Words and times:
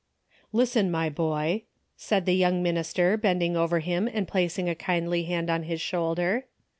"Listen, 0.51 0.89
my 0.89 1.09
boy," 1.09 1.61
said 1.95 2.25
the 2.25 2.33
young 2.33 2.63
minister 2.63 3.17
bending 3.17 3.55
over 3.55 3.81
him 3.81 4.09
and 4.11 4.27
placing 4.27 4.67
a 4.67 4.73
kindly 4.73 5.25
hand 5.25 5.47
on 5.47 5.61
his 5.61 5.79
shoulder. 5.79 6.47